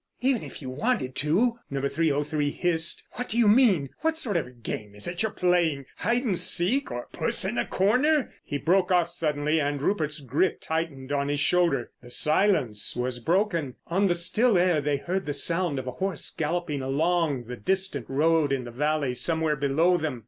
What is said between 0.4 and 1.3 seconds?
if you wanted